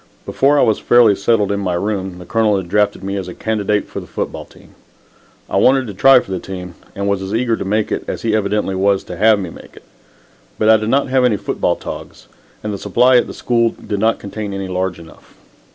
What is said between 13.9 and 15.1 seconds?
not contain any large